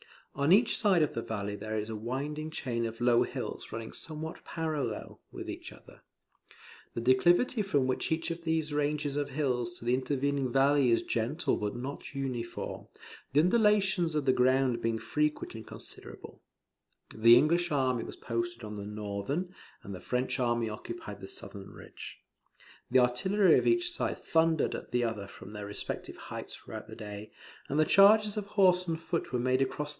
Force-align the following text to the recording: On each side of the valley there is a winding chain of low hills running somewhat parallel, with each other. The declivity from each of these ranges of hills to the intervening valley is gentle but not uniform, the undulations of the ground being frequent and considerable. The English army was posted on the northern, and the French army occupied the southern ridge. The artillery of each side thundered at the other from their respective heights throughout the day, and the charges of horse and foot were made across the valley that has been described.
On 0.33 0.53
each 0.53 0.77
side 0.77 1.03
of 1.03 1.13
the 1.13 1.21
valley 1.21 1.55
there 1.57 1.77
is 1.77 1.89
a 1.89 1.95
winding 1.95 2.49
chain 2.51 2.85
of 2.85 3.01
low 3.01 3.23
hills 3.23 3.71
running 3.73 3.91
somewhat 3.91 4.43
parallel, 4.45 5.19
with 5.29 5.49
each 5.49 5.73
other. 5.73 6.01
The 6.95 7.01
declivity 7.01 7.61
from 7.61 7.91
each 7.93 8.31
of 8.31 8.43
these 8.43 8.73
ranges 8.73 9.17
of 9.17 9.31
hills 9.31 9.77
to 9.77 9.85
the 9.85 9.93
intervening 9.93 10.51
valley 10.51 10.89
is 10.89 11.03
gentle 11.03 11.57
but 11.57 11.75
not 11.75 12.15
uniform, 12.15 12.87
the 13.33 13.41
undulations 13.41 14.15
of 14.15 14.23
the 14.25 14.31
ground 14.33 14.81
being 14.81 14.97
frequent 14.97 15.53
and 15.53 15.67
considerable. 15.67 16.41
The 17.13 17.37
English 17.37 17.69
army 17.69 18.03
was 18.03 18.15
posted 18.15 18.63
on 18.63 18.75
the 18.75 18.85
northern, 18.85 19.53
and 19.83 19.93
the 19.93 19.99
French 19.99 20.39
army 20.39 20.69
occupied 20.69 21.19
the 21.19 21.27
southern 21.27 21.69
ridge. 21.71 22.19
The 22.89 22.99
artillery 22.99 23.59
of 23.59 23.67
each 23.67 23.91
side 23.91 24.17
thundered 24.17 24.75
at 24.75 24.91
the 24.91 25.03
other 25.03 25.27
from 25.27 25.51
their 25.51 25.65
respective 25.65 26.15
heights 26.15 26.55
throughout 26.55 26.87
the 26.87 26.95
day, 26.95 27.31
and 27.67 27.77
the 27.77 27.85
charges 27.85 28.37
of 28.37 28.45
horse 28.47 28.87
and 28.87 28.99
foot 28.99 29.33
were 29.33 29.37
made 29.37 29.37
across 29.37 29.39
the 29.39 29.39
valley 29.39 29.49
that 29.49 29.69
has 29.69 29.77
been 29.77 29.83
described. 29.83 29.89